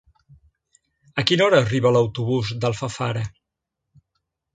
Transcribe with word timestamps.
A 1.21 1.25
quina 1.31 1.45
hora 1.47 1.59
arriba 1.65 1.91
l'autobús 1.97 2.49
d'Alfafara? 2.65 3.23